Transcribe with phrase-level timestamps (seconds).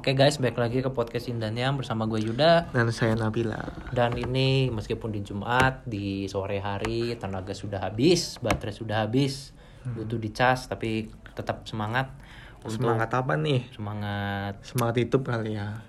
[0.00, 3.60] Oke guys, balik lagi ke podcast Indaniam bersama gue Yuda dan saya Nabila.
[3.92, 9.52] Dan ini meskipun di Jumat, di sore hari, tenaga sudah habis, baterai sudah habis,
[9.84, 10.00] hmm.
[10.00, 12.16] butuh dicas, tapi tetap semangat.
[12.64, 13.68] Untuk semangat apa nih?
[13.76, 14.56] Semangat.
[14.64, 15.84] Semangat hidup kali ya.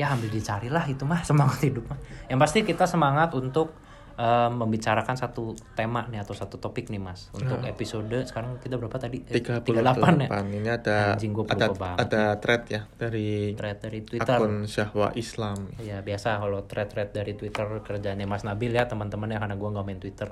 [0.00, 2.00] Ya ambil dicarilah itu mah semangat hidup mah.
[2.32, 3.76] Yang pasti kita semangat untuk
[4.16, 7.32] um, membicarakan satu tema nih atau satu topik nih mas.
[7.32, 7.66] Untuk oh.
[7.66, 9.24] episode sekarang kita berapa tadi?
[9.28, 10.28] Eh, tiga delapan ya?
[10.42, 11.66] ini ada Anjing, ada
[11.98, 14.36] ada thread ya dari thread dari Twitter.
[14.36, 15.72] akun Syahwa Islam.
[15.80, 19.86] Ya biasa kalau thread-thread dari Twitter kerjanya Mas Nabil ya teman-teman ya karena gue nggak
[19.86, 20.30] main Twitter.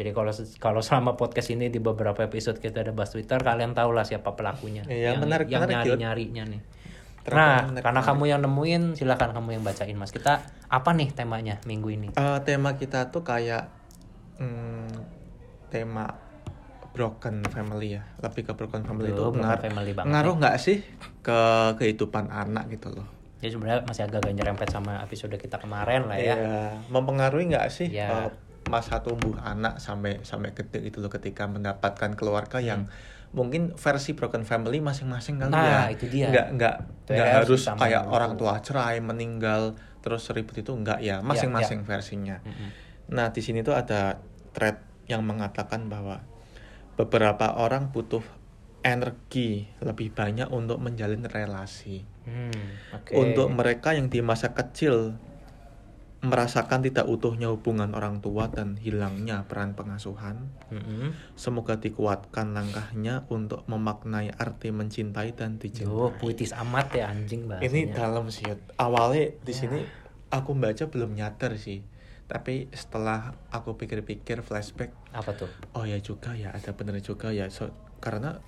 [0.00, 3.92] Jadi kalau kalau selama podcast ini di beberapa episode kita ada bahas Twitter kalian tahu
[3.92, 4.82] lah siapa pelakunya.
[4.88, 6.62] Ya, yang, menarik, yang nyari nyarinya nih
[7.28, 10.14] nah, karena kamu yang nemuin, silakan kamu yang bacain, Mas.
[10.14, 10.40] Kita
[10.70, 12.08] apa nih temanya minggu ini?
[12.16, 13.68] Uh, tema kita tuh kayak
[14.40, 14.88] hmm,
[15.68, 16.16] tema
[16.90, 20.64] broken family ya, lebih ke broken family itu ngar family banget ngaruh nggak ya.
[20.64, 20.78] sih
[21.22, 21.40] ke
[21.78, 23.06] kehidupan anak gitu loh?
[23.40, 26.34] Ya sebenarnya masih agak nyerempet sama episode kita kemarin lah ya.
[26.36, 28.08] Iya, mempengaruhi nggak sih ya.
[28.10, 28.30] uh,
[28.68, 32.90] masa tumbuh anak sampai sampai gede gitu loh ketika mendapatkan keluarga hmm.
[33.30, 36.34] Mungkin versi broken family masing-masing kali nah, ya itu dia.
[36.34, 36.74] nggak nggak
[37.06, 38.14] nggak harus kayak dulu.
[38.18, 41.88] orang tua cerai meninggal terus ribut itu enggak ya masing-masing ya, ya.
[41.88, 42.68] versinya mm -hmm.
[43.14, 44.18] nah di sini tuh ada
[44.50, 46.26] thread yang mengatakan bahwa
[46.98, 48.22] beberapa orang butuh
[48.82, 53.14] energi lebih banyak untuk menjalin relasi hmm, okay.
[53.14, 55.14] untuk mereka yang di masa kecil
[56.20, 60.52] merasakan tidak utuhnya hubungan orang tua dan hilangnya peran pengasuhan.
[60.68, 61.32] Mm-hmm.
[61.32, 65.88] Semoga dikuatkan langkahnya untuk memaknai arti mencintai dan dicintai.
[65.88, 67.72] Oh, puitis amat ya anjing bahasanya.
[67.72, 68.44] Ini dalam sih.
[68.76, 69.58] Awalnya di ya.
[69.64, 69.80] sini
[70.28, 71.80] aku baca belum nyadar sih.
[72.28, 74.92] Tapi setelah aku pikir-pikir flashback.
[75.16, 75.50] Apa tuh?
[75.72, 77.48] Oh ya juga ya, ada bener juga ya.
[77.48, 78.38] So, karena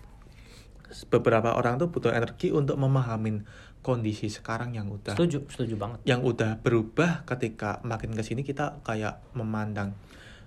[1.08, 3.48] beberapa orang tuh butuh energi untuk memahamin
[3.82, 5.98] kondisi sekarang yang udah setuju setuju banget.
[6.06, 9.98] yang udah berubah ketika makin ke sini kita kayak memandang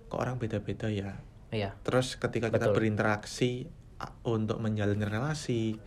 [0.08, 1.20] ke orang beda-beda ya.
[1.52, 1.76] Iya.
[1.84, 2.56] Terus ketika Betul.
[2.56, 3.52] kita berinteraksi
[4.24, 5.80] untuk menjalin relasi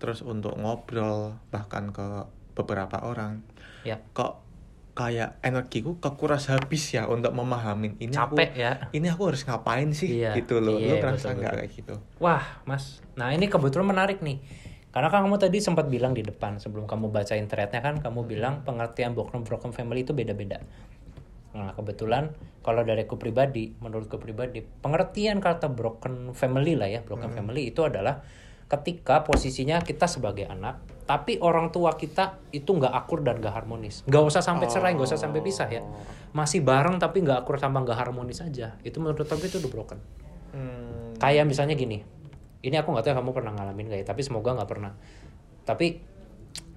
[0.00, 3.40] terus untuk ngobrol bahkan ke beberapa orang
[3.88, 3.96] ya.
[4.12, 4.44] kok
[4.94, 8.72] kayak energiku kekuras habis ya untuk memahami ini capek aku, ya.
[8.94, 10.22] ini aku harus ngapain sih?
[10.22, 10.78] Iya, gitu loh.
[10.78, 11.94] Iya, lu ngerasa nggak kayak gitu?
[12.22, 13.02] Wah mas.
[13.18, 14.38] Nah ini kebetulan menarik nih
[14.94, 18.62] karena kan kamu tadi sempat bilang di depan sebelum kamu bacain threadnya kan kamu bilang
[18.62, 20.62] pengertian broken broken family itu beda-beda.
[21.58, 22.30] Nah kebetulan
[22.62, 27.38] kalau dari aku pribadi, menurutku pribadi, pengertian kata broken family lah ya, broken hmm.
[27.42, 28.22] family itu adalah
[28.70, 34.06] ketika posisinya kita sebagai anak, tapi orang tua kita itu nggak akur dan nggak harmonis.
[34.06, 35.82] Nggak usah sampai cerai, nggak usah sampai pisah ya.
[36.32, 38.78] Masih bareng tapi nggak akur sama nggak harmonis aja.
[38.86, 39.98] Itu menurut aku itu udah broken.
[40.54, 41.12] Hmm.
[41.18, 42.02] Kayak misalnya gini,
[42.64, 44.92] ini aku nggak tahu kamu pernah ngalamin gak ya tapi semoga nggak pernah.
[45.68, 45.86] Tapi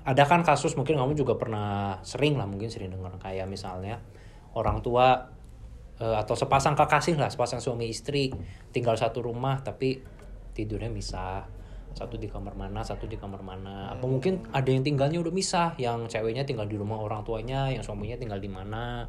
[0.07, 3.99] ada kan kasus mungkin kamu juga pernah sering lah mungkin sering dengar kayak misalnya
[4.55, 5.35] orang tua
[5.99, 8.31] uh, atau sepasang kekasih lah sepasang suami istri
[8.71, 9.99] tinggal satu rumah tapi
[10.55, 11.45] tidurnya misah
[11.93, 13.93] satu di kamar mana satu di kamar mana.
[13.93, 17.85] Apa mungkin ada yang tinggalnya udah misah yang ceweknya tinggal di rumah orang tuanya yang
[17.85, 19.07] suaminya tinggal di mana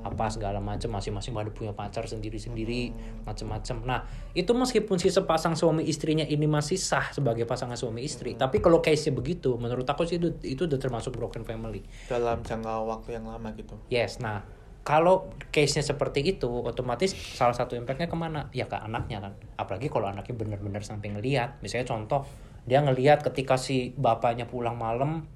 [0.00, 2.92] apa segala macam masing-masing pada punya pacar sendiri-sendiri
[3.28, 4.00] macam-macam nah
[4.32, 8.80] itu meskipun si sepasang suami istrinya ini masih sah sebagai pasangan suami istri tapi kalau
[8.80, 11.84] case nya begitu menurut aku sih itu itu udah termasuk broken family.
[12.08, 13.76] Dalam jangka waktu yang lama gitu.
[13.92, 18.48] Yes nah kalau case-nya seperti itu otomatis salah satu impactnya ke mana?
[18.56, 19.32] Ya ke anaknya kan.
[19.60, 22.24] Apalagi kalau anaknya benar-benar sampai ngelihat misalnya contoh
[22.64, 25.28] dia ngelihat ketika si bapaknya pulang malam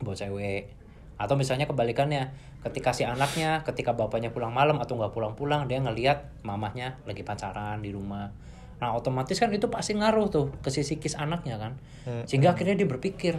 [0.00, 0.72] bawa cewek.
[1.20, 2.32] Atau misalnya kebalikannya
[2.64, 7.84] ketika si anaknya ketika bapaknya pulang malam atau nggak pulang-pulang dia ngelihat mamahnya lagi pacaran
[7.84, 8.32] di rumah.
[8.80, 11.76] Nah otomatis kan itu pasti ngaruh tuh ke si psikis anaknya kan.
[12.08, 12.24] Hmm.
[12.24, 13.36] sehingga akhirnya dia berpikir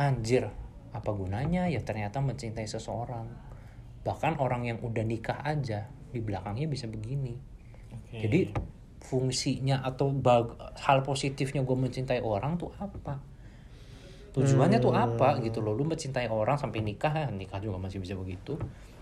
[0.00, 0.48] anjir
[0.96, 3.45] apa gunanya ya ternyata mencintai seseorang
[4.06, 7.34] bahkan orang yang udah nikah aja di belakangnya bisa begini
[7.90, 8.22] okay.
[8.22, 8.40] jadi
[9.02, 13.18] fungsinya atau bag, hal positifnya gue mencintai orang tuh apa
[14.38, 14.86] tujuannya hmm.
[14.86, 18.54] tuh apa gitu loh lu mencintai orang sampai nikah ya nikah juga masih bisa begitu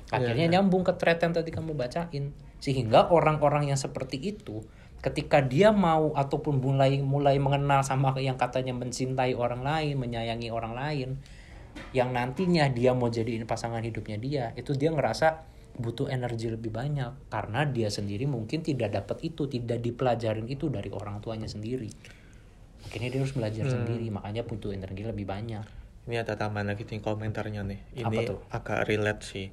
[0.09, 0.53] akhirnya yeah.
[0.57, 4.65] nyambung ke thread yang tadi kamu bacain sehingga orang-orang yang seperti itu
[5.05, 10.73] ketika dia mau ataupun mulai mulai mengenal sama yang katanya mencintai orang lain menyayangi orang
[10.73, 11.09] lain
[11.95, 17.31] yang nantinya dia mau jadiin pasangan hidupnya dia itu dia ngerasa butuh energi lebih banyak
[17.31, 21.91] karena dia sendiri mungkin tidak dapat itu tidak dipelajarin itu dari orang tuanya sendiri
[22.87, 23.75] akhirnya dia harus belajar hmm.
[23.75, 25.67] sendiri makanya butuh energi lebih banyak
[26.05, 28.17] ini ada tambahan lagi nih komentarnya nih ini
[28.55, 29.49] agak relate sih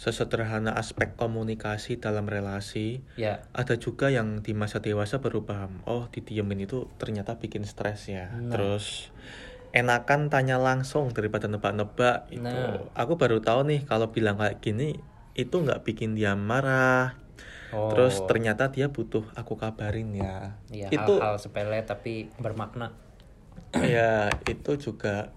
[0.00, 3.44] sesederhana aspek komunikasi dalam relasi, ya.
[3.52, 8.32] ada juga yang di masa dewasa baru paham, oh didiemin itu ternyata bikin stres ya.
[8.32, 8.48] Nah.
[8.48, 9.12] Terus
[9.70, 12.42] enakan tanya langsung daripada nebak-nebak itu.
[12.42, 12.82] Nah.
[12.94, 14.98] Aku baru tahu nih kalau bilang kayak gini
[15.38, 17.14] itu nggak bikin dia marah.
[17.70, 17.94] Oh.
[17.94, 20.58] Terus ternyata dia butuh aku kabarin ya.
[20.74, 22.94] ya itu hal-hal sepele tapi bermakna.
[23.70, 25.30] Ya itu juga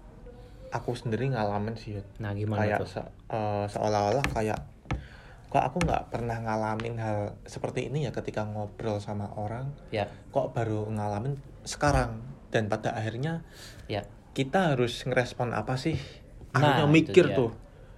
[0.74, 2.90] aku sendiri ngalamin sih nah gimana kayak tuh?
[2.90, 3.00] Se
[3.30, 4.58] uh, seolah-olah kayak
[5.46, 10.50] kok aku nggak pernah ngalamin hal seperti ini ya ketika ngobrol sama orang ya kok
[10.50, 13.46] baru ngalamin sekarang dan pada akhirnya
[13.86, 14.02] ya
[14.34, 15.96] kita harus ngerespon apa sih?
[16.52, 17.54] Nah, akhirnya mikir tuh.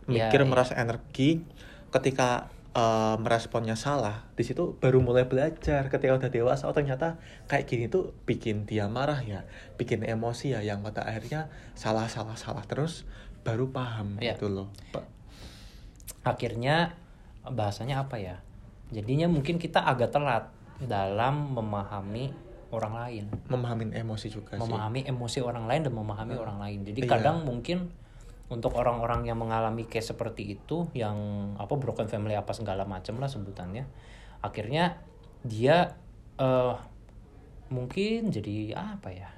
[0.06, 0.84] Mikir ya, merasa ya.
[0.84, 1.42] energi.
[1.88, 5.88] Ketika uh, meresponnya salah di situ baru mulai belajar.
[5.88, 7.16] Ketika udah dewasa oh ternyata
[7.48, 9.48] kayak gini tuh bikin dia marah ya.
[9.80, 13.08] Bikin emosi ya yang pada akhirnya salah salah salah terus
[13.42, 14.36] baru paham ya.
[14.36, 14.68] gitu loh.
[16.22, 16.94] Akhirnya
[17.48, 18.44] bahasanya apa ya?
[18.92, 23.24] Jadinya mungkin kita agak telat dalam memahami orang lain.
[23.46, 26.78] Memahami emosi juga memahami emosi orang lain dan memahami uh, orang lain.
[26.86, 27.10] Jadi iya.
[27.10, 27.90] kadang mungkin
[28.46, 31.18] untuk orang-orang yang mengalami case seperti itu yang
[31.58, 33.90] apa broken family apa segala macam lah sebutannya
[34.38, 35.02] akhirnya
[35.42, 35.98] dia
[36.38, 36.78] uh,
[37.74, 39.30] mungkin jadi apa ya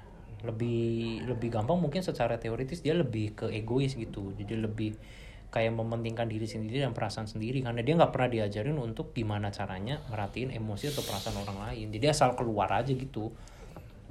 [0.45, 4.31] lebih lebih gampang mungkin secara teoritis dia lebih ke egois gitu.
[4.37, 4.95] Jadi lebih
[5.49, 9.97] kayak mementingkan diri sendiri dan perasaan sendiri karena dia nggak pernah diajarin untuk gimana caranya
[10.13, 11.89] merhatiin emosi atau perasaan orang lain.
[11.89, 13.33] Jadi asal keluar aja gitu.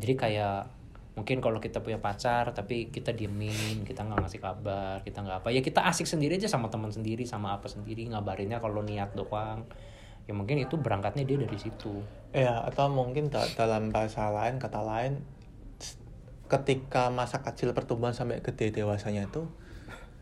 [0.03, 0.79] Jadi kayak
[1.15, 5.51] mungkin kalau kita punya pacar tapi kita diemin kita nggak ngasih kabar kita nggak apa
[5.51, 9.67] ya kita asik sendiri aja sama teman sendiri sama apa sendiri ngabarinnya kalau niat doang.
[10.29, 12.03] Ya mungkin itu berangkatnya dia dari situ.
[12.35, 15.23] Ya atau mungkin dalam bahasa lain kata lain
[16.49, 19.47] ketika masa kecil pertumbuhan sampai gede dewasanya itu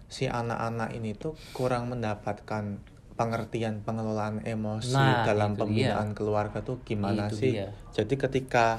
[0.06, 2.78] si anak-anak ini tuh kurang mendapatkan
[3.16, 6.16] pengertian pengelolaan emosi nah, dalam pembinaan dia.
[6.16, 7.72] keluarga tuh gimana itu sih dia.
[7.96, 8.78] jadi ketika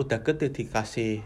[0.00, 1.20] udah gede dikasih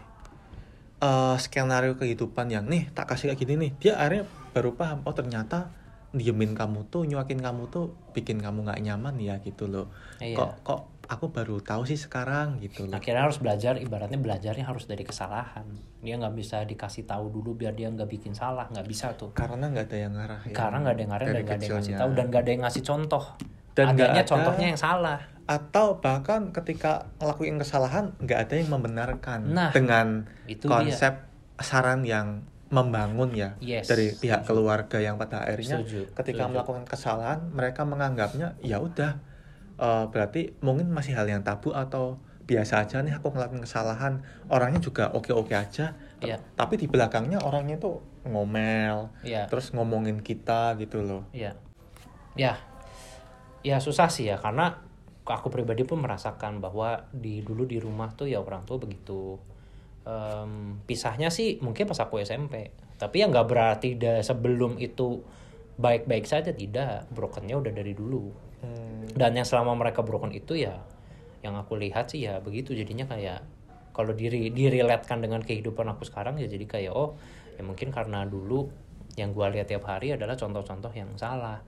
[1.01, 5.15] uh, skenario kehidupan yang nih tak kasih kayak gini nih dia akhirnya baru paham oh
[5.15, 5.71] ternyata
[6.11, 9.87] diemin kamu tuh nyuakin kamu tuh bikin kamu nggak nyaman ya gitu loh
[10.19, 10.35] iya.
[10.35, 14.85] kok kok aku baru tahu sih sekarang gitu loh akhirnya harus belajar ibaratnya belajarnya harus
[14.85, 15.65] dari kesalahan
[16.05, 19.73] dia nggak bisa dikasih tahu dulu biar dia nggak bikin salah nggak bisa tuh karena
[19.73, 22.09] nggak ada yang ngarah karena nggak ada yang ngarah dan nggak ada yang ngasih tahu
[22.13, 23.23] dan nggak ada yang ngasih contoh
[23.73, 25.19] dan adanya ada, contohnya yang salah
[25.49, 31.65] atau bahkan ketika ngelakuin kesalahan nggak ada yang membenarkan nah, dengan itu konsep dia.
[31.65, 34.49] saran yang membangun ya yes, dari pihak setuju.
[34.53, 36.53] keluarga yang pada akhirnya setuju, ketika setuju.
[36.53, 39.17] melakukan kesalahan mereka menganggapnya ya udah
[39.79, 44.25] uh, berarti mungkin masih hal yang tabu atau biasa aja nih aku ngelakuin kesalahan.
[44.51, 46.41] Orangnya juga oke oke aja yeah.
[46.57, 49.45] tapi di belakangnya orangnya tuh ngomel yeah.
[49.47, 51.23] terus ngomongin kita gitu loh.
[51.31, 51.55] Ya yeah.
[52.35, 52.53] ya.
[53.59, 54.81] Ya susah sih ya karena
[55.29, 59.37] aku pribadi pun merasakan bahwa di dulu di rumah tuh ya orang tua begitu.
[60.09, 65.21] Um, pisahnya sih mungkin pas aku SMP tapi ya nggak berarti dah sebelum itu
[65.77, 67.05] baik-baik saja tidak.
[67.13, 69.15] Brokennya udah dari dulu hmm.
[69.15, 70.79] dan yang selama mereka broken itu ya
[71.39, 73.43] yang aku lihat sih ya begitu jadinya kayak
[73.95, 77.15] kalau diri diriletkan dengan kehidupan aku sekarang ya jadi kayak oh
[77.55, 78.67] ya mungkin karena dulu
[79.19, 81.59] yang gue lihat tiap hari adalah contoh-contoh yang salah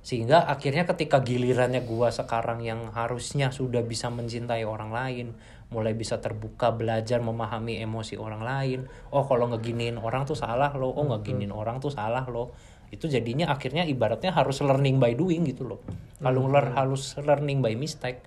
[0.00, 5.36] sehingga akhirnya ketika gilirannya gua sekarang yang harusnya sudah bisa mencintai orang lain
[5.68, 8.80] mulai bisa terbuka belajar memahami emosi orang lain
[9.12, 12.56] oh kalau ngeginin orang tuh salah loh oh ngeginin orang tuh salah loh
[12.90, 15.80] itu jadinya akhirnya ibaratnya harus learning by doing gitu loh
[16.18, 16.74] kalau hmm.
[16.74, 18.22] harus learning by mistake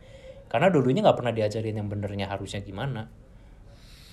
[0.47, 3.11] karena dulunya nggak pernah diajarin yang benernya harusnya gimana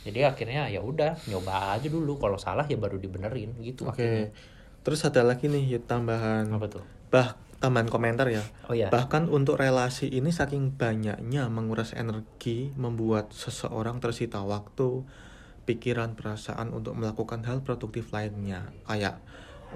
[0.03, 4.35] jadi akhirnya ya udah nyoba aja dulu kalau salah ya baru dibenerin gitu oke okay.
[4.83, 8.41] terus ada lagi nih tambahan apa tuh bah tambahan komentar ya.
[8.67, 8.89] Oh iya.
[8.89, 15.05] Bahkan untuk relasi ini saking banyaknya menguras energi, membuat seseorang tersita waktu,
[15.69, 18.73] pikiran, perasaan untuk melakukan hal produktif lainnya.
[18.89, 19.21] Kayak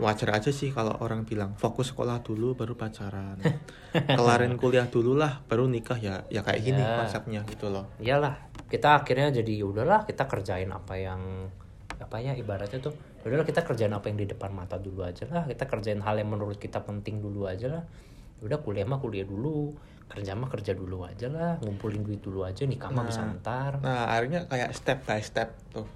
[0.03, 3.39] wajar aja sih kalau orang bilang fokus sekolah dulu baru pacaran.
[4.19, 6.27] Kelarin kuliah dulu lah baru nikah ya.
[6.29, 7.05] Ya kayak gini ya.
[7.05, 7.87] konsepnya gitu loh.
[8.03, 8.35] Iyalah,
[8.67, 11.21] kita akhirnya jadi ya udahlah kita kerjain apa yang
[11.95, 15.25] apa ya ibaratnya tuh ya udahlah kita kerjain apa yang di depan mata dulu aja
[15.31, 17.83] lah kita kerjain hal yang menurut kita penting dulu aja lah
[18.41, 19.73] ya udah kuliah mah kuliah dulu
[20.05, 23.09] kerja mah kerja dulu aja lah ngumpulin duit dulu aja nikah mah Nah.
[23.09, 25.87] bisa ntar Nah, akhirnya kayak step by step tuh.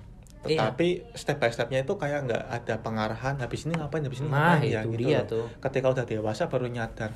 [0.46, 0.70] Iya.
[0.70, 3.34] Tetapi step by stepnya itu kayak nggak ada pengarahan.
[3.42, 5.26] Habis ini ngapain, habis ini Nah, ngapain ya itu gitu dia loh.
[5.26, 5.46] tuh.
[5.58, 7.10] Ketika udah dewasa baru nyadar.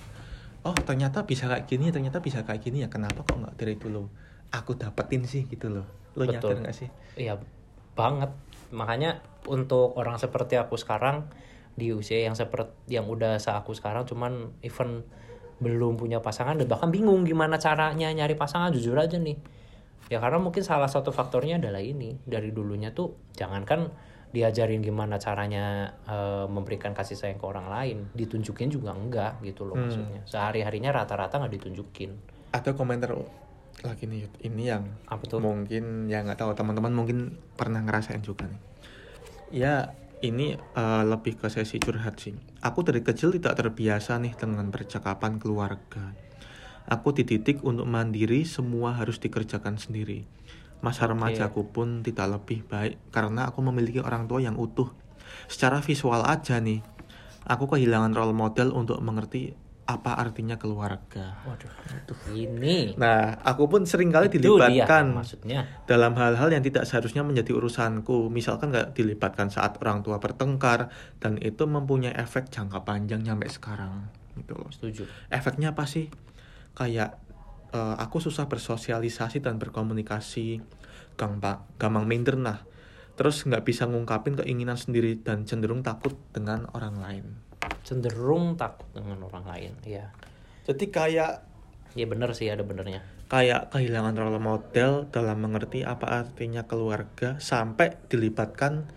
[0.63, 2.89] Oh, ternyata bisa kayak gini, ternyata bisa kayak gini ya.
[2.91, 4.07] Kenapa kok nggak dari dulu?
[4.55, 5.87] Aku dapetin sih gitu loh.
[6.19, 6.39] Lo Betul.
[6.39, 6.89] nyadar nggak sih?
[7.15, 7.39] Iya
[7.93, 8.31] banget.
[8.73, 11.29] Makanya untuk orang seperti aku sekarang
[11.73, 15.05] di usia yang seperti yang udah seaku sekarang cuman even
[15.63, 19.39] belum punya pasangan dan bahkan bingung gimana caranya nyari pasangan jujur aja nih.
[20.13, 23.89] Ya karena mungkin salah satu faktornya adalah ini dari dulunya tuh jangankan
[24.29, 29.81] diajarin gimana caranya eh, memberikan kasih sayang ke orang lain, ditunjukin juga enggak gitu loh
[29.81, 29.89] Hmm.
[29.89, 30.21] maksudnya.
[30.29, 32.11] Sehari-harinya rata-rata nggak ditunjukin.
[32.53, 33.17] Ada komentar
[33.81, 35.41] lagi nih, ini yang Apa tuh?
[35.41, 37.19] mungkin ya nggak tahu teman-teman mungkin
[37.57, 38.61] pernah ngerasain juga nih.
[39.49, 39.75] Ya
[40.21, 42.37] ini eh, lebih ke sesi curhat sih.
[42.61, 46.13] Aku dari kecil tidak terbiasa nih dengan percakapan keluarga.
[46.91, 50.27] Aku dididik untuk mandiri, semua harus dikerjakan sendiri.
[50.83, 54.91] Masa remajaku pun tidak lebih baik karena aku memiliki orang tua yang utuh.
[55.47, 56.83] Secara visual aja nih,
[57.47, 61.43] aku kehilangan role model untuk mengerti apa artinya keluarga.
[61.43, 61.71] Waduh.
[62.31, 65.67] Ini Nah, aku pun sering kali itu dia dilibatkan maksudnya.
[65.91, 68.31] dalam hal-hal yang tidak seharusnya menjadi urusanku.
[68.31, 73.95] Misalkan nggak dilibatkan saat orang tua bertengkar dan itu mempunyai efek jangka panjang sampai sekarang
[74.39, 74.71] gitu loh.
[74.71, 75.03] Setuju.
[75.29, 76.09] Efeknya apa sih?
[76.75, 77.21] Kayak
[77.75, 80.61] eh, aku susah bersosialisasi dan berkomunikasi,
[81.17, 82.65] gampang gampang minder nah.
[83.13, 87.27] Terus nggak bisa ngungkapin keinginan sendiri dan cenderung takut dengan orang lain.
[87.83, 90.11] cenderung takut dengan orang lain ya
[90.63, 91.43] Jadi kayak
[91.99, 93.03] ya bener sih ada benernya
[93.33, 98.93] kayak kehilangan role model dalam mengerti apa artinya keluarga sampai dilibatkan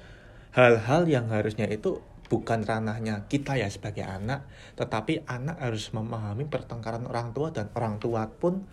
[0.51, 7.05] hal-hal yang harusnya itu bukan ranahnya kita ya sebagai anak tetapi anak harus memahami pertengkaran
[7.05, 8.65] orang tua dan orang tua pun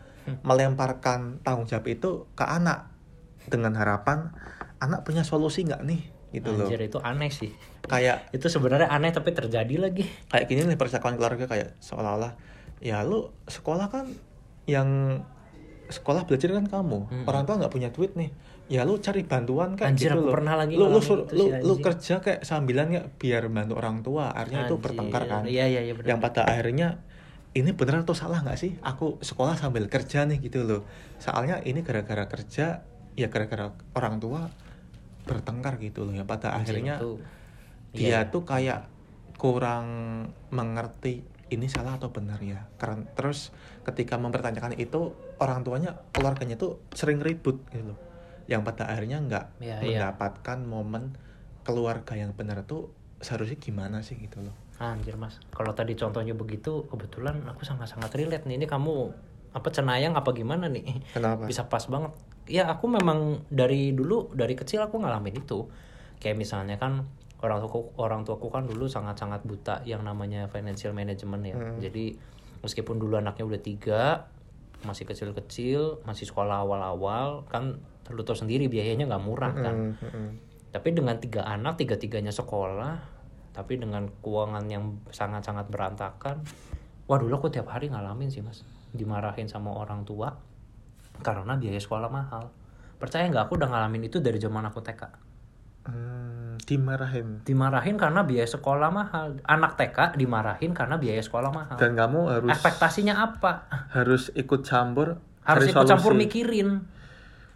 [0.46, 2.92] melemparkan tanggung jawab itu ke anak
[3.50, 4.30] dengan harapan
[4.82, 6.02] anak punya solusi nggak nih?
[6.32, 6.66] Gitu loh.
[6.66, 7.52] Anjir itu aneh sih.
[7.86, 10.06] Kayak itu sebenarnya aneh tapi terjadi lagi.
[10.30, 12.34] Kayak gini nih percakapan keluarga kayak seolah-olah
[12.82, 14.10] ya lu sekolah kan
[14.66, 15.22] yang
[15.92, 16.98] sekolah belajar kan kamu.
[17.06, 17.24] Mm-mm.
[17.28, 18.32] orang tua nggak punya duit nih.
[18.72, 20.32] Ya lu cari bantuan kan Anjir, gitu loh.
[20.32, 23.74] pernah lagi lu lu, sur- itu lu, sih, lu kerja kayak sambilan ya biar bantu
[23.76, 24.84] orang tua artinya itu Anjir.
[24.88, 25.42] bertengkar kan?
[25.44, 26.08] Iya iya iya bener.
[26.08, 26.88] Yang pada akhirnya
[27.52, 28.72] ini beneran atau salah nggak sih?
[28.80, 30.88] Aku sekolah sambil kerja nih gitu loh.
[31.20, 32.80] Soalnya ini gara-gara kerja
[33.12, 34.48] ya gara-gara orang tua
[35.28, 36.16] bertengkar gitu loh.
[36.16, 37.20] Ya pada Anjir, akhirnya itu-
[37.92, 38.30] dia iya.
[38.32, 38.88] tuh kayak
[39.36, 39.84] kurang
[40.48, 43.52] mengerti ini salah atau benar ya karena terus
[43.84, 47.98] ketika mempertanyakan itu orang tuanya keluarganya tuh sering ribut gitu loh
[48.50, 49.98] yang pada akhirnya nggak Iya, iya.
[50.10, 51.14] mendapatkan momen
[51.62, 52.90] keluarga yang benar tuh
[53.22, 58.50] seharusnya gimana sih gitu loh Anjir mas, kalau tadi contohnya begitu, kebetulan aku sangat-sangat relate
[58.50, 58.58] nih.
[58.58, 59.14] Ini kamu
[59.54, 61.06] apa cenayang apa gimana nih?
[61.14, 62.10] kenapa Bisa pas banget.
[62.50, 65.70] Ya aku memang dari dulu dari kecil aku ngalamin itu.
[66.18, 67.06] Kayak misalnya kan
[67.42, 71.56] orang tuaku orang tuaku kan dulu sangat-sangat buta yang namanya financial management ya.
[71.58, 71.78] Hmm.
[71.82, 72.14] Jadi
[72.62, 74.02] meskipun dulu anaknya udah tiga,
[74.86, 79.74] masih kecil-kecil, masih sekolah awal-awal, kan lu tau sendiri biayanya nggak murah kan.
[79.74, 80.30] Mm, mm, mm.
[80.72, 82.98] Tapi dengan tiga anak, tiga-tiganya sekolah,
[83.52, 86.42] tapi dengan keuangan yang sangat-sangat berantakan.
[87.10, 88.62] Wah dulu aku tiap hari ngalamin sih mas,
[88.94, 90.32] dimarahin sama orang tua
[91.20, 92.50] karena biaya sekolah mahal.
[92.96, 95.02] Percaya nggak aku udah ngalamin itu dari zaman aku TK.
[95.82, 96.11] Hmm,
[96.62, 99.38] dimarahin Dimarahin karena biaya sekolah mahal.
[99.44, 101.76] Anak TK dimarahin karena biaya sekolah mahal.
[101.76, 103.66] dan kamu harus Ekspektasinya apa?
[103.90, 106.22] harus ikut campur Harus ikut campur solusi.
[106.22, 106.68] mikirin.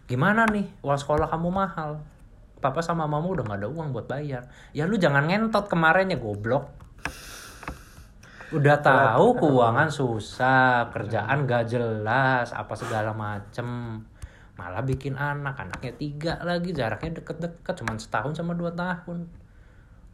[0.07, 2.03] Gimana nih, uang sekolah kamu mahal.
[2.57, 4.47] Papa sama mama udah gak ada uang buat bayar.
[4.71, 6.67] Ya lu jangan ngentot kemarinnya goblok.
[8.47, 13.99] Udah tahu keuangan susah, kerjaan gak jelas, apa segala macem.
[14.57, 19.29] Malah bikin anak, anaknya tiga lagi, jaraknya deket-deket, cuman setahun sama dua tahun.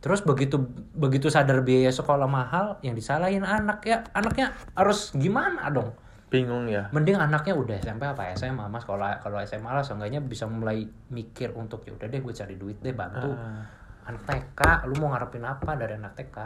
[0.04, 0.60] Terus begitu
[0.92, 5.96] begitu sadar biaya sekolah mahal, yang disalahin anak ya, anaknya harus gimana dong?
[6.34, 6.90] bingung ya.
[6.90, 8.82] Mending anaknya udah SMP apa SMA mas?
[8.90, 10.82] Kalau kalau SMA lah seenggaknya bisa mulai
[11.14, 13.30] mikir untuk ya udah deh gue cari duit deh bantu.
[13.30, 13.70] Ah.
[14.04, 16.38] anak TK lu mau ngarepin apa dari anak TK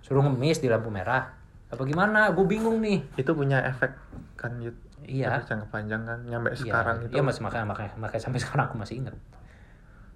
[0.00, 1.34] suruh ngemis di lampu merah.
[1.68, 2.30] Apa gimana?
[2.30, 3.02] Gue bingung nih.
[3.18, 3.90] Itu punya efek
[4.38, 4.62] kan
[5.04, 5.28] Iya.
[5.36, 7.12] Efek jangka panjang kan nyampe Iya, sekarang itu.
[7.12, 9.16] Iya masih makanya makanya makanya sampai sekarang aku masih inget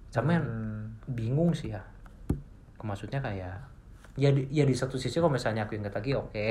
[0.07, 0.83] cuman Hmm.
[1.05, 1.83] bingung sih ya.
[2.79, 3.59] Maksudnya kayak
[4.15, 6.49] ya di, ya di satu sisi kalau misalnya aku ingat lagi oke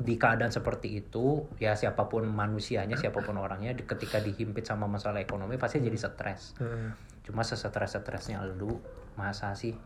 [0.00, 4.88] di keadaan seperti itu ya siapa pun manusianya siapa pun orangnya di- ketika dihimpit sama
[4.88, 6.56] masalah ekonomi pasti jadi stres.
[6.56, 6.96] Hmm.
[7.20, 8.80] cuma sesetres stresnya lu
[9.14, 9.76] masa sih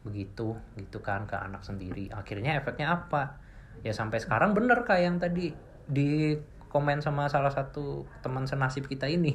[0.00, 2.08] begitu gitu kan ke anak sendiri.
[2.08, 3.36] Akhirnya efeknya apa?
[3.82, 5.52] Ya sampai sekarang bener kayak yang tadi
[5.84, 6.38] di
[6.70, 9.34] komen sama salah satu teman senasib kita ini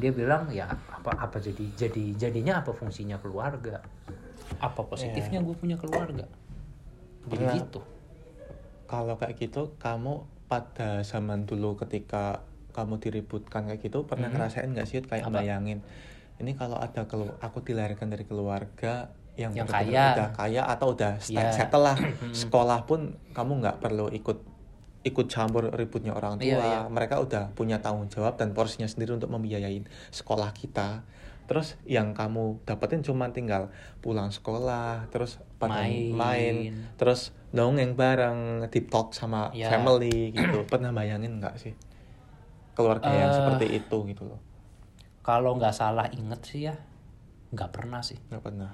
[0.00, 3.80] dia bilang ya apa apa jadi jadi jadinya apa fungsinya keluarga
[4.60, 5.46] apa positifnya yeah.
[5.46, 6.24] gue punya keluarga
[7.28, 7.80] jadi nah, gitu
[8.88, 12.42] kalau kayak gitu kamu pada zaman dulu ketika
[12.74, 14.50] kamu diributkan kayak gitu pernah mm -hmm.
[14.50, 15.40] ngerasain nggak sih kayak apa?
[15.42, 15.84] bayangin
[16.40, 21.20] ini kalau ada kelu aku dilahirkan dari keluarga yang, yang kaya udah kaya atau udah
[21.28, 21.52] yeah.
[21.52, 21.96] settle lah
[22.32, 24.49] sekolah pun kamu nggak perlu ikut
[25.00, 26.44] ikut campur ributnya orang tua.
[26.44, 26.80] iya, iya.
[26.92, 31.08] mereka udah punya tanggung jawab dan porsinya sendiri untuk membiayain sekolah kita.
[31.48, 33.72] Terus yang kamu dapetin cuma tinggal
[34.04, 36.54] pulang sekolah terus main, main
[36.94, 39.72] terus dongeng bareng deep talk sama yeah.
[39.72, 40.62] family gitu.
[40.72, 41.74] Pernah bayangin nggak sih?
[42.76, 44.40] Keluarga uh, yang seperti itu gitu loh.
[45.20, 46.76] kalau nggak salah inget sih ya
[47.52, 48.16] nggak pernah sih.
[48.32, 48.72] Nggak pernah.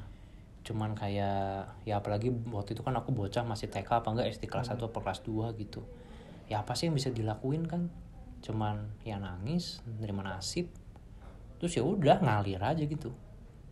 [0.62, 4.70] Cuman kayak ya apalagi waktu itu kan aku bocah masih TK apa enggak SD kelas
[4.70, 4.78] hmm.
[4.78, 5.82] 1 atau kelas 2 gitu
[6.46, 7.90] ya apa sih yang bisa dilakuin kan
[8.44, 10.70] cuman ya nangis nerima nasib.
[11.58, 13.10] Terus ya udah ngalir aja gitu.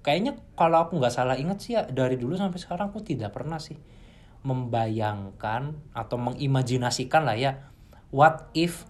[0.05, 3.57] Kayaknya kalau aku nggak salah inget sih ya dari dulu sampai sekarang aku tidak pernah
[3.63, 3.77] sih
[4.45, 7.73] membayangkan atau mengimajinasikan lah ya
[8.13, 8.85] what if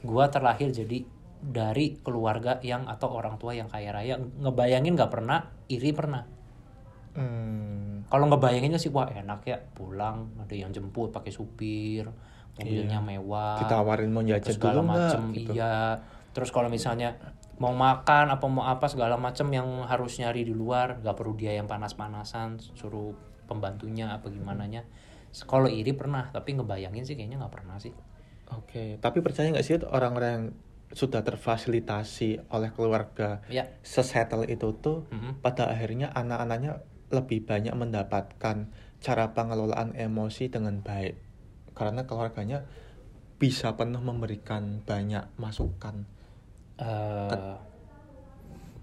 [0.00, 1.04] gua terlahir jadi
[1.36, 4.16] dari keluarga yang atau orang tua yang kaya raya.
[4.16, 6.36] Ngebayangin nggak pernah iri pernah.
[7.16, 8.04] Hmm.
[8.12, 12.04] kalau ngebayanginnya sih wah enak ya pulang ada yang jemput pakai supir
[12.56, 13.04] mobilnya iya.
[13.04, 15.52] mewah ditawarin mau jajan segala macem gitu.
[15.52, 16.00] iya
[16.32, 17.16] terus kalau misalnya
[17.56, 21.56] mau makan apa mau apa segala macem yang harus nyari di luar gak perlu dia
[21.56, 23.16] yang panas-panasan suruh
[23.48, 24.84] pembantunya apa gimana nya
[25.48, 27.92] kalau iri pernah tapi ngebayangin sih kayaknya nggak pernah sih
[28.52, 28.88] oke okay.
[29.00, 30.46] tapi percaya nggak sih orang-orang yang
[30.86, 33.68] sudah terfasilitasi oleh keluarga ya.
[33.82, 35.32] sesettle itu tuh mm -hmm.
[35.42, 38.70] pada akhirnya anak-anaknya lebih banyak mendapatkan
[39.02, 41.25] cara pengelolaan emosi dengan baik
[41.76, 42.64] karena keluarganya
[43.36, 46.08] bisa penuh memberikan banyak masukan.
[46.80, 47.56] Uh,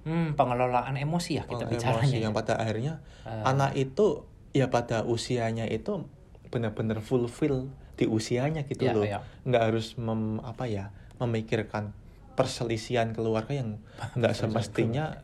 [0.05, 5.05] hmm, pengelolaan emosi ya kita bicara Emosi yang pada akhirnya uh, anak itu ya pada
[5.05, 6.05] usianya itu
[6.49, 9.21] benar-benar fulfill di usianya gitu ya, loh, ya.
[9.45, 10.89] nggak harus mem, apa ya
[11.21, 11.93] memikirkan
[12.33, 13.77] perselisihan keluarga yang
[14.17, 15.21] nggak semestinya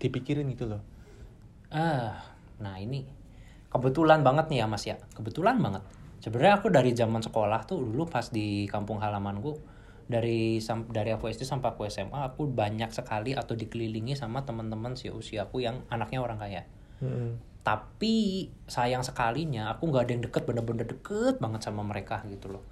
[0.00, 0.82] dipikirin gitu loh.
[1.68, 2.12] Ah, uh,
[2.64, 3.04] nah ini
[3.68, 5.84] kebetulan banget nih ya Mas ya, kebetulan banget
[6.18, 9.58] sebenarnya aku dari zaman sekolah tuh dulu pas di kampung halamanku
[10.08, 10.56] dari
[10.88, 15.60] dari aku SD sampai aku SMA aku banyak sekali atau dikelilingi sama teman-teman si usiaku
[15.62, 16.64] yang anaknya orang kaya.
[16.98, 17.38] Hmm.
[17.62, 22.64] tapi sayang sekalinya aku nggak ada yang deket bener-bener deket banget sama mereka gitu loh.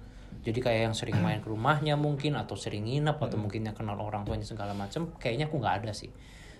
[0.43, 3.95] Jadi kayak yang sering main ke rumahnya mungkin atau sering nginep atau mungkin yang kenal
[3.99, 6.11] orang tuanya segala macam kayaknya aku nggak ada sih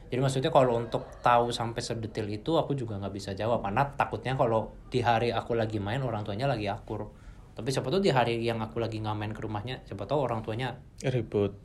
[0.07, 3.59] jadi maksudnya kalau untuk tahu sampai sedetil itu aku juga nggak bisa jawab.
[3.59, 7.11] Karena takutnya kalau di hari aku lagi main orang tuanya lagi akur.
[7.57, 10.77] Tapi siapa tahu di hari yang aku lagi ngamen ke rumahnya siapa tahu orang tuanya
[11.03, 11.57] ribut.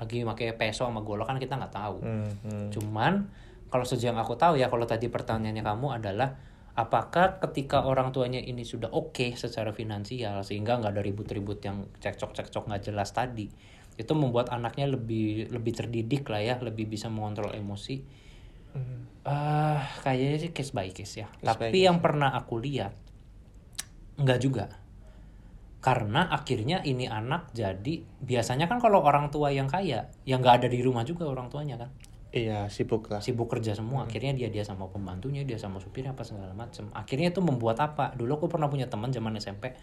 [0.00, 1.96] lagi pakai peso sama golok kan kita nggak tahu.
[2.00, 2.68] Hmm, hmm.
[2.72, 3.28] cuman
[3.68, 6.40] kalau sejauh yang aku tahu ya kalau tadi pertanyaannya kamu adalah
[6.72, 11.84] apakah ketika orang tuanya ini sudah oke okay secara finansial sehingga nggak ada ribut-ribut yang
[12.00, 13.50] cekcok-cekcok nggak jelas tadi
[14.00, 18.00] itu membuat anaknya lebih lebih terdidik lah ya lebih bisa mengontrol emosi
[18.72, 19.28] hmm.
[19.28, 22.96] uh, kayaknya sih case by case ya case tapi yang pernah aku lihat
[24.16, 24.72] nggak juga
[25.80, 30.68] karena akhirnya ini anak jadi biasanya kan kalau orang tua yang kaya yang nggak ada
[30.68, 31.92] di rumah juga orang tuanya kan
[32.30, 33.18] Iya sibuk lah.
[33.18, 34.06] Sibuk kerja semua.
[34.06, 34.06] Hmm.
[34.06, 36.86] Akhirnya dia dia sama pembantunya, dia sama supirnya apa segala macem.
[36.94, 38.14] Akhirnya itu membuat apa?
[38.14, 39.74] Dulu aku pernah punya teman zaman SMP,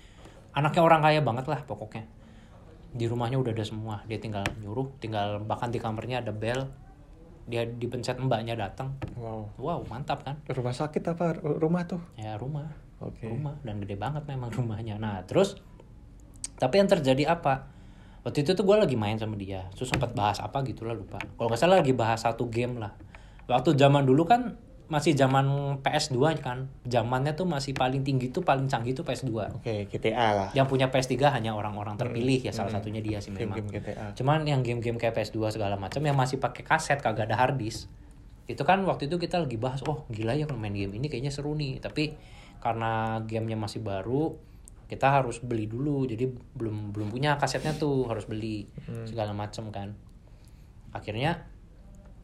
[0.56, 2.08] anaknya orang kaya banget lah pokoknya
[2.98, 4.02] di rumahnya udah ada semua.
[4.10, 6.66] Dia tinggal nyuruh tinggal bahkan di kamarnya ada bel.
[7.48, 8.98] Dia dipencet mbaknya datang.
[9.16, 9.54] Wow.
[9.62, 10.42] Wow mantap kan?
[10.50, 12.02] Rumah sakit apa rumah tuh?
[12.18, 12.74] Ya rumah.
[12.98, 13.30] Okay.
[13.30, 14.98] rumah dan gede banget memang rumahnya.
[14.98, 15.62] Nah terus
[16.58, 17.70] tapi yang terjadi apa?
[18.26, 19.70] Waktu itu tuh gue lagi main sama dia.
[19.78, 21.22] Terus sempat bahas apa gitu lah lupa.
[21.22, 22.98] Kalau nggak salah lagi bahas satu game lah.
[23.48, 24.58] Waktu zaman dulu kan
[24.88, 26.72] masih zaman PS2 kan.
[26.88, 29.30] Zamannya tuh masih paling tinggi tuh paling canggih tuh PS2.
[29.30, 30.50] Oke, okay, GTA lah.
[30.56, 32.48] Yang punya PS3 hanya orang-orang terpilih hmm.
[32.48, 32.80] ya salah hmm.
[32.80, 33.60] satunya dia sih memang.
[33.60, 34.16] Game -game GTA.
[34.16, 37.92] Cuman yang game-game kayak PS2 segala macam yang masih pakai kaset kagak ada hard disk.
[38.48, 41.52] Itu kan waktu itu kita lagi bahas, oh gila ya main game ini kayaknya seru
[41.52, 41.84] nih.
[41.84, 42.16] Tapi
[42.64, 44.40] karena gamenya masih baru,
[44.88, 46.08] kita harus beli dulu.
[46.08, 49.04] Jadi belum belum punya kasetnya tuh, harus beli hmm.
[49.04, 49.92] segala macam kan.
[50.96, 51.44] Akhirnya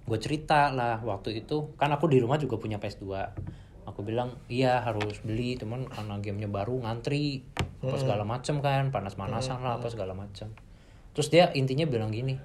[0.03, 1.75] gue cerita lah waktu itu.
[1.79, 3.05] Kan aku di rumah juga punya PS2
[3.83, 7.43] aku bilang iya harus beli teman karena gamenya baru ngantri
[7.83, 10.49] apa segala macem kan panas-panasan lah apa segala macem.
[11.13, 12.39] Terus dia intinya bilang gini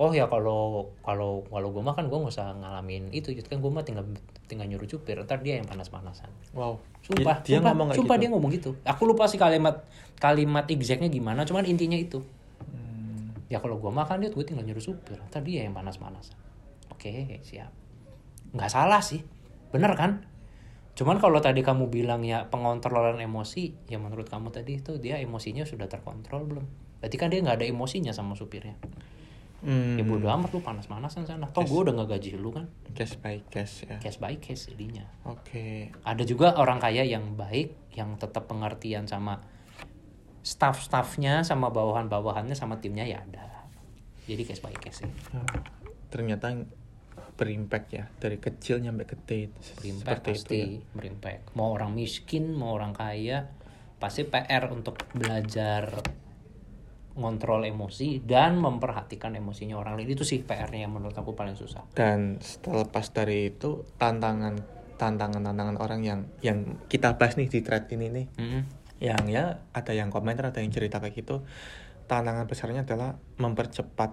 [0.00, 3.36] oh ya kalau kalau kalau gue mah kan gue nggak usah ngalamin itu.
[3.36, 4.04] Jadi kan gue mah tinggal
[4.48, 6.80] tinggal nyuruh cupir ntar dia yang panas-panasan wow.
[7.04, 8.22] Sumpah dia, sumpah, ngomong sumpah gitu.
[8.24, 8.70] dia ngomong gitu.
[8.88, 9.84] Aku lupa sih kalimat
[10.16, 12.24] kalimat exactnya gimana cuman intinya itu.
[13.52, 16.32] Ya kalau gue makan dia gue tinggal nyuruh supir tadi ya yang panas-panas
[17.00, 17.72] oke siap
[18.52, 19.24] nggak salah sih
[19.72, 20.28] bener kan
[20.92, 25.64] cuman kalau tadi kamu bilang ya pengontrolan emosi ya menurut kamu tadi itu dia emosinya
[25.64, 26.66] sudah terkontrol belum
[27.00, 28.76] berarti kan dia nggak ada emosinya sama supirnya
[29.60, 30.00] Hmm.
[30.00, 31.44] Ya bodo amat lu panas-panasan sana.
[31.52, 32.64] Toh gue udah gak gaji lu kan.
[32.96, 34.00] Cash by cash ya.
[34.00, 35.04] Cash by cash jadinya.
[35.28, 35.52] Oke.
[35.52, 35.76] Okay.
[36.00, 39.44] Ada juga orang kaya yang baik, yang tetap pengertian sama
[40.40, 43.68] staff-staffnya, sama bawahan-bawahannya, sama timnya ya ada.
[44.24, 45.12] Jadi cash by cash sih.
[45.36, 45.44] Oh,
[46.08, 46.56] ternyata
[47.40, 49.48] berimpact ya dari kecil nyampe gede.
[49.80, 50.92] Berimpact pasti itu ya.
[50.92, 51.56] berimpact.
[51.56, 53.48] Mau orang miskin, mau orang kaya,
[53.96, 56.04] pasti PR untuk belajar
[57.16, 61.88] ngontrol emosi dan memperhatikan emosinya orang lain itu sih PR-nya yang menurut aku paling susah.
[61.96, 64.60] Dan setelah pas dari itu tantangan
[65.00, 68.62] tantangan tantangan orang yang yang kita bahas nih di thread ini nih, mm -hmm.
[69.00, 71.42] yang ya ada yang komentar ada yang cerita kayak gitu,
[72.04, 74.12] tantangan besarnya adalah mempercepat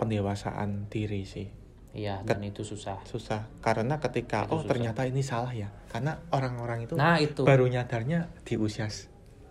[0.00, 1.61] pendewasaan diri sih.
[1.92, 3.04] Iya, dan itu susah.
[3.04, 4.70] Susah karena ketika itu oh susah.
[4.72, 8.88] ternyata ini salah ya, karena orang-orang itu, nah, itu baru nyadarnya di usia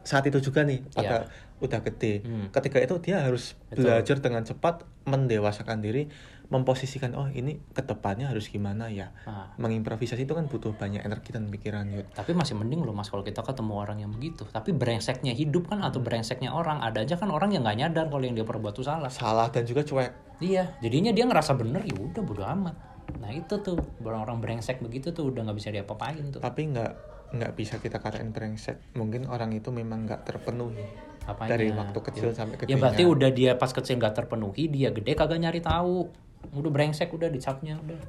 [0.02, 2.26] saat itu juga nih pada ya udah gede.
[2.26, 2.50] Hmm.
[2.50, 3.86] Ketika itu dia harus Betul.
[3.86, 6.10] belajar dengan cepat mendewasakan diri,
[6.50, 9.14] memposisikan oh ini ke depannya harus gimana ya.
[9.30, 9.54] Ah.
[9.62, 12.10] Mengimprovisasi itu kan butuh banyak energi dan pikiran yuk.
[12.18, 14.44] Tapi masih mending loh mas kalau kita ketemu orang yang begitu.
[14.50, 18.26] Tapi brengseknya hidup kan atau brengseknya orang ada aja kan orang yang nggak nyadar kalau
[18.26, 19.14] yang dia perbuat itu salah.
[19.14, 20.31] Salah dan juga cuek.
[20.42, 22.76] Iya, jadinya dia ngerasa bener ya udah bodo amat.
[23.22, 26.42] Nah itu tuh orang-orang brengsek begitu tuh udah nggak bisa diapa-apain tuh.
[26.42, 26.92] Tapi nggak
[27.38, 28.98] nggak bisa kita katain brengsek.
[28.98, 30.84] Mungkin orang itu memang nggak terpenuhi
[31.30, 31.50] Apanya?
[31.56, 32.36] dari waktu kecil ya.
[32.36, 32.74] sampai kecil.
[32.74, 36.10] Ya berarti udah dia pas kecil nggak terpenuhi, dia gede kagak nyari tahu.
[36.58, 38.02] Udah brengsek udah dicapnya udah.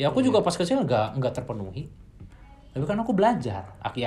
[0.00, 0.32] Ya aku hmm.
[0.32, 1.92] juga pas kecil nggak nggak terpenuhi.
[2.72, 3.72] Tapi kan aku belajar.
[3.80, 4.00] Aku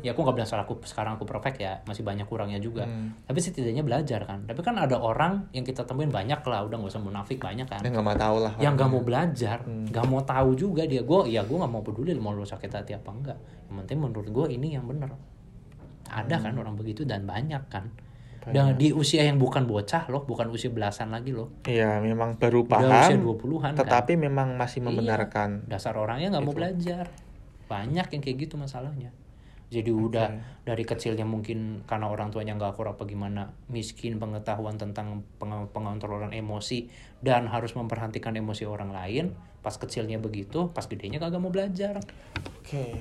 [0.00, 2.88] ya ya aku nggak bilang soal aku sekarang aku perfect ya masih banyak kurangnya juga
[2.88, 3.28] hmm.
[3.28, 6.92] tapi setidaknya belajar kan tapi kan ada orang yang kita temuin banyak lah udah nggak
[6.94, 9.92] usah munafik banyak kan yang nggak mau tahu lah yang nggak mau belajar hmm.
[9.92, 10.12] nggak hmm.
[10.14, 13.10] mau tahu juga dia gue ya gue nggak mau peduli mau lu sakit hati apa
[13.12, 13.38] enggak
[13.70, 15.12] yang penting menurut gue ini yang bener
[16.10, 16.58] ada kan hmm.
[16.58, 17.90] kan orang begitu dan banyak kan
[18.52, 21.64] dan di usia yang bukan bocah loh, bukan usia belasan lagi loh.
[21.64, 22.84] Iya, memang baru paham.
[22.84, 23.80] Udah usia 20-an kan.
[23.80, 24.20] Tetapi kan?
[24.20, 25.64] memang masih iya, membenarkan.
[25.64, 27.08] Iya, dasar orangnya nggak mau belajar.
[27.64, 29.16] Banyak yang kayak gitu masalahnya.
[29.72, 30.04] Jadi okay.
[30.06, 30.28] udah
[30.62, 36.30] dari kecilnya mungkin karena orang tuanya nggak akur apa gimana, miskin pengetahuan tentang peng pengontrolan
[36.30, 36.88] emosi
[37.24, 39.34] dan harus memperhatikan emosi orang lain.
[39.64, 42.00] Pas kecilnya begitu, pas gedenya kagak mau belajar.
[42.60, 42.64] Oke.
[42.64, 42.92] Okay.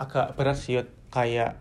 [0.00, 0.80] Agak berat sih
[1.12, 1.58] kayak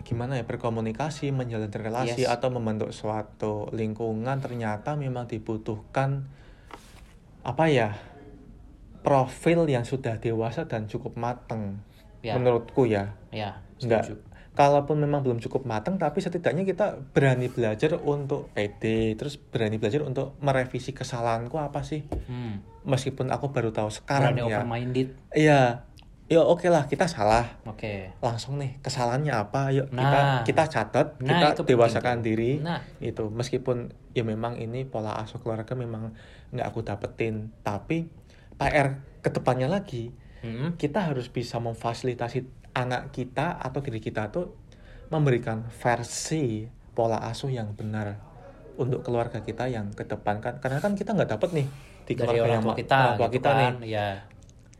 [0.00, 2.32] gimana ya berkomunikasi menjalin relasi yes.
[2.32, 6.24] atau membentuk suatu lingkungan ternyata memang dibutuhkan
[7.44, 7.92] apa ya
[9.04, 11.84] profil yang sudah dewasa dan cukup mateng
[12.22, 12.38] ya.
[12.38, 13.18] menurutku ya.
[13.34, 14.14] Ya enggak.
[14.52, 20.04] kalaupun memang belum cukup mateng tapi setidaknya kita berani belajar untuk pede terus berani belajar
[20.04, 22.04] untuk merevisi kesalahanku apa sih?
[22.28, 22.62] Hmm.
[22.82, 24.60] meskipun aku baru tahu sekarang berani ya.
[25.32, 25.62] iya.
[26.30, 27.60] Ya oke okay lah kita salah.
[27.68, 28.08] Oke.
[28.08, 28.24] Okay.
[28.24, 29.68] langsung nih kesalahannya apa?
[29.68, 32.56] Yuk nah, kita kita catat nah, kita dewasakan diri.
[32.56, 32.80] Nah.
[33.04, 36.16] itu meskipun ya memang ini pola asuh keluarga memang
[36.56, 37.52] nggak aku dapetin.
[37.60, 38.08] Tapi
[38.56, 40.78] PR ke depannya lagi hmm.
[40.78, 42.44] kita harus bisa memfasilitasi
[42.76, 44.52] anak kita atau diri kita tuh
[45.12, 48.16] memberikan versi pola asuh yang benar
[48.76, 51.66] untuk keluarga kita yang kedepankan karena kan kita nggak dapet nih
[52.08, 54.08] di keluarga Dari orang tua kita, orang tua gitu kita kan, nih ya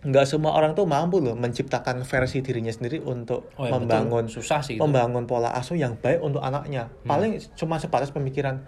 [0.02, 4.42] nggak semua orang tuh mampu loh menciptakan versi dirinya sendiri untuk oh, ya membangun betul.
[4.42, 4.82] susah sih itu.
[4.82, 7.06] membangun pola asuh yang baik untuk anaknya hmm.
[7.06, 8.66] paling cuma sebatas pemikiran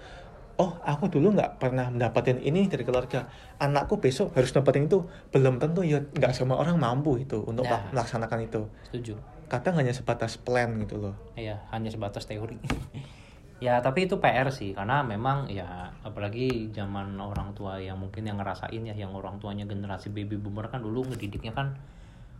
[0.58, 3.26] oh aku dulu nggak pernah mendapatkan ini dari keluarga.
[3.58, 5.06] Anakku besok harus dapetin itu.
[5.34, 8.62] Belum tentu ya nggak semua orang mampu itu untuk nah, melaksanakan itu.
[8.90, 9.14] Setuju.
[9.50, 11.14] Kadang hanya sebatas plan gitu loh.
[11.34, 12.58] Iya hanya sebatas teori.
[13.62, 18.36] Ya tapi itu PR sih karena memang ya apalagi zaman orang tua yang mungkin yang
[18.36, 21.72] ngerasain ya yang orang tuanya generasi baby boomer kan dulu ngedidiknya kan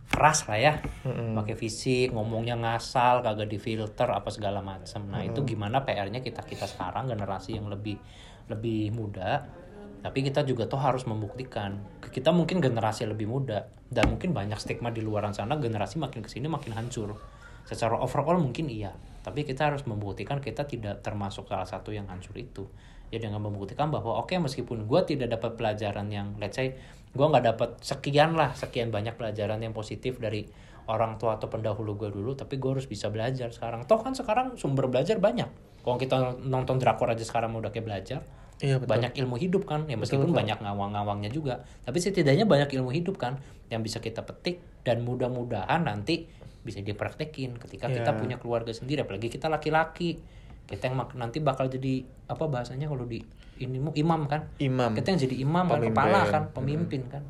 [0.09, 0.73] keras lah ya.
[1.05, 1.33] Mm-hmm.
[1.37, 5.29] pakai fisik ngomongnya ngasal kagak difilter apa segala macam nah mm-hmm.
[5.33, 7.97] itu gimana PR-nya kita kita sekarang generasi yang lebih
[8.49, 9.45] lebih muda.
[10.05, 11.81] Tapi kita juga tuh harus membuktikan
[12.13, 16.29] kita mungkin generasi lebih muda dan mungkin banyak stigma di luaran sana generasi makin ke
[16.29, 17.17] sini makin hancur.
[17.65, 18.93] Secara overall mungkin iya
[19.25, 22.69] tapi kita harus membuktikan kita tidak termasuk salah satu yang hancur itu.
[23.09, 26.77] Ya dengan membuktikan bahwa oke okay, meskipun gue tidak dapat pelajaran yang let's say
[27.15, 30.43] gue nggak dapat sekian lah sekian banyak pelajaran yang positif dari
[30.85, 34.59] orang tua atau pendahulu gue dulu tapi gue harus bisa belajar sekarang toh kan sekarang
[34.59, 35.47] sumber belajar banyak
[35.81, 38.21] kalau kita nonton drakor aja sekarang udah kayak belajar
[38.63, 38.87] Iya, betul.
[38.87, 40.39] banyak ilmu hidup kan ya meskipun betul, betul.
[40.47, 43.35] banyak ngawang-ngawangnya juga tapi setidaknya banyak ilmu hidup kan
[43.67, 46.31] yang bisa kita petik dan mudah-mudahan nanti
[46.63, 47.99] bisa dipraktekin ketika yeah.
[47.99, 48.19] kita iya.
[48.19, 50.23] punya keluarga sendiri apalagi kita laki-laki
[50.65, 53.21] kita yang nanti bakal jadi apa bahasanya kalau di
[53.61, 54.41] ini imam kan?
[54.59, 54.91] Imam.
[54.91, 57.13] Kita yang jadi imam kan kepala kan pemimpin hmm.
[57.13, 57.23] kan.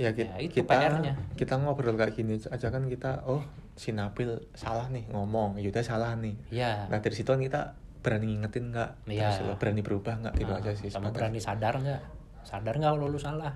[0.00, 1.14] Ya, kita, ya itu kita PR-nya.
[1.36, 3.44] kita ngobrol kayak gini aja kan kita oh
[3.76, 6.34] si Nabil salah nih ngomong Yuda salah nih.
[6.48, 6.88] Ya.
[6.88, 8.90] nah dari situ kan kita berani ngingetin nggak?
[9.12, 9.30] Ya.
[9.30, 10.34] terus berani berubah nggak?
[10.40, 12.02] Gitu nah, aja sih sama berani sadar nggak?
[12.42, 13.52] Sadar nggak kalau lu salah?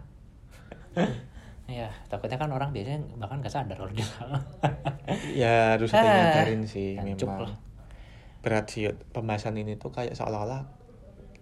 [1.67, 4.39] Ya takutnya kan orang biasanya bahkan gak sadar kalau dia salah.
[5.35, 7.43] Ya harus diingatin sih memang.
[7.43, 7.55] lah.
[8.47, 10.71] Berat sih pembahasan ini tuh kayak seolah-olah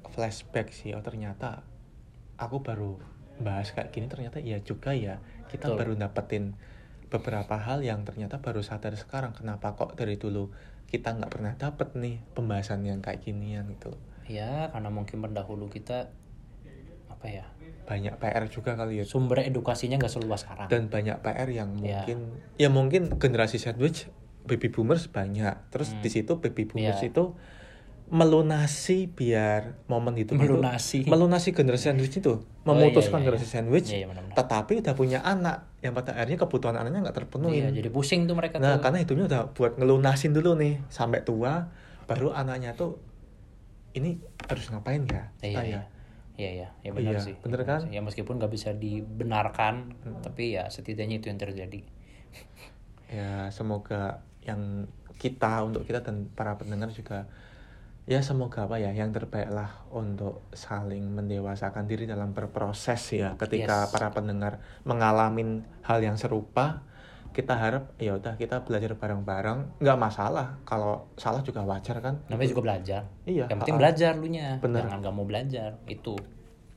[0.08, 1.60] flashback sih oh ternyata
[2.40, 2.96] aku baru
[3.44, 5.20] bahas kayak gini ternyata iya juga ya
[5.52, 5.76] kita Betul.
[5.76, 6.56] baru dapetin
[7.12, 10.48] beberapa hal yang ternyata baru sadar sekarang kenapa kok dari dulu
[10.88, 13.92] kita nggak pernah dapet nih pembahasan yang kayak ginian gitu
[14.24, 16.08] ya karena mungkin pendahulu kita
[17.12, 17.44] apa ya
[17.84, 22.00] banyak PR juga kali ya sumber edukasinya nggak seluas sekarang dan banyak PR yang ya.
[22.00, 22.18] mungkin
[22.56, 24.08] ya, ya mungkin generasi sandwich
[24.44, 26.00] baby boomers banyak terus hmm.
[26.04, 27.11] di situ baby boomers ya.
[27.11, 27.37] itu
[28.04, 33.46] melunasi biar momen itu melunasi itu, melunasi generasi sandwich itu memutuskan oh, iya, iya, generasi
[33.48, 33.54] iya.
[33.57, 34.37] sandwich iya, iya, benar -benar.
[34.37, 38.37] tetapi udah punya anak yang pada akhirnya kebutuhan anaknya nggak terpenuhi iya, jadi pusing tuh
[38.37, 38.85] mereka nah tuh.
[38.85, 41.72] karena hidupnya udah buat ngelunasin dulu nih sampai tua
[42.04, 43.00] baru anaknya tuh
[43.96, 45.83] ini harus ngapain ya iya, iya.
[46.35, 47.35] Iya iya, ya benar iya, sih.
[47.38, 47.87] Bener kan?
[47.94, 50.18] Ya meskipun nggak bisa dibenarkan, hmm.
[50.26, 51.87] tapi ya setidaknya itu yang terjadi.
[53.14, 57.31] Ya semoga yang kita untuk kita dan para pendengar juga
[58.05, 63.33] ya semoga apa ya yang terbaik lah untuk saling mendewasakan diri dalam berproses ya.
[63.40, 63.90] Ketika yes.
[63.94, 66.85] para pendengar mengalami hal yang serupa
[67.35, 69.81] kita harap ya udah kita belajar bareng-bareng.
[69.81, 72.20] Nggak masalah kalau salah juga wajar kan?
[72.29, 73.03] Namanya juga belajar.
[73.24, 74.85] Iya yang penting belajar lu nya bener.
[74.85, 76.14] jangan nggak mau belajar itu.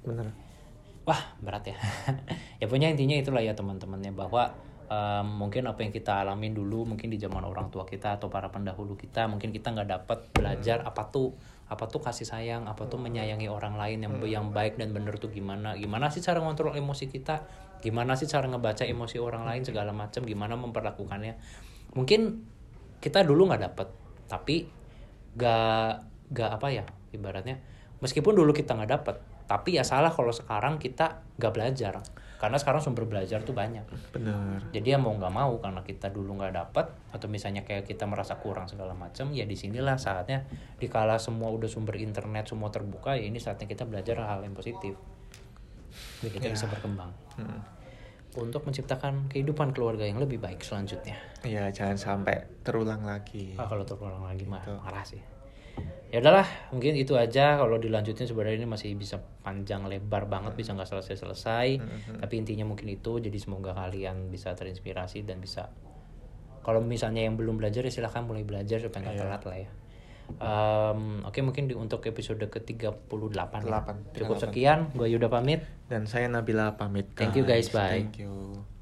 [0.08, 0.32] Bener.
[1.04, 1.78] Wah berat ya.
[2.58, 4.50] Ya punya intinya itulah ya teman-temannya bahwa
[4.88, 8.50] um, mungkin apa yang kita alamin dulu mungkin di zaman orang tua kita atau para
[8.52, 11.36] pendahulu kita mungkin kita nggak dapat belajar apa tuh
[11.68, 15.28] apa tuh kasih sayang apa tuh menyayangi orang lain yang yang baik dan benar tuh
[15.28, 17.44] gimana gimana sih cara ngontrol emosi kita
[17.82, 21.38] gimana sih cara ngebaca emosi orang lain segala macam gimana memperlakukannya.
[21.94, 22.22] Mungkin
[22.98, 23.88] kita dulu nggak dapet
[24.28, 24.68] tapi
[25.38, 27.62] gak gak apa ya ibaratnya
[28.04, 29.16] meskipun dulu kita nggak dapet
[29.48, 32.04] tapi ya salah kalau sekarang kita nggak belajar.
[32.38, 33.88] Karena sekarang sumber belajar tuh banyak.
[34.14, 34.70] Benar.
[34.70, 38.38] Jadi ya mau nggak mau karena kita dulu nggak dapat atau misalnya kayak kita merasa
[38.38, 40.46] kurang segala macam ya di sinilah saatnya
[40.78, 44.94] dikala semua udah sumber internet semua terbuka ya ini saatnya kita belajar hal yang positif.
[46.22, 46.54] Jadi kita ya.
[46.54, 47.10] bisa berkembang.
[47.40, 47.64] Hmm.
[48.38, 51.18] untuk menciptakan kehidupan keluarga yang lebih baik selanjutnya.
[51.42, 53.58] Ya jangan sampai terulang lagi.
[53.58, 54.78] Ah, kalau terulang lagi mah gitu.
[54.78, 55.37] marah sih
[56.08, 57.60] ya udahlah mungkin itu aja.
[57.60, 62.18] Kalau dilanjutin sebenarnya ini masih bisa panjang lebar banget bisa nggak selesai selesai mm-hmm.
[62.24, 63.20] tapi intinya mungkin itu.
[63.20, 65.70] Jadi semoga kalian bisa terinspirasi dan bisa
[66.64, 69.24] kalau misalnya yang belum belajar ya silahkan mulai belajar supaya nggak yeah.
[69.24, 69.70] telat lah ya.
[70.28, 73.32] Um, oke okay, mungkin di, untuk episode ke 38 8,
[73.64, 73.80] ya.
[74.12, 74.92] cukup sekian.
[74.92, 75.64] Gue Yuda pamit.
[75.88, 77.32] Dan saya Nabila pamit guys.
[77.32, 77.72] thank you guys.
[77.72, 78.04] Bye.
[78.04, 78.77] Thank you